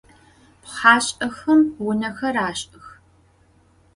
Pxhaş'exem 0.63 1.59
vunexer 1.83 2.35
aş'ıx. 2.47 2.85